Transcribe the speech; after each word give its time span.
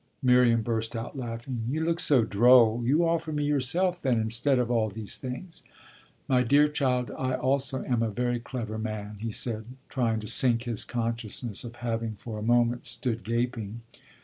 Miriam 0.23 0.63
burst 0.63 0.95
out 0.95 1.15
laughing. 1.15 1.63
"You 1.69 1.83
look 1.85 1.99
so 1.99 2.23
droll! 2.23 2.81
You 2.83 3.07
offer 3.07 3.31
me 3.31 3.45
yourself, 3.45 4.01
then, 4.01 4.19
instead 4.19 4.57
of 4.57 4.71
all 4.71 4.89
these 4.89 5.15
things." 5.17 5.61
"My 6.27 6.41
dear 6.41 6.67
child, 6.67 7.11
I 7.19 7.35
also 7.35 7.83
am 7.83 8.01
a 8.01 8.09
very 8.09 8.39
clever 8.39 8.79
man," 8.79 9.17
he 9.19 9.31
said, 9.31 9.65
trying 9.89 10.19
to 10.21 10.27
sink 10.27 10.63
his 10.63 10.85
consciousness 10.85 11.63
of 11.63 11.75
having 11.85 12.15
for 12.15 12.39
a 12.39 12.41
moment 12.41 12.85
stood 12.85 13.23
gaping. 13.23 13.81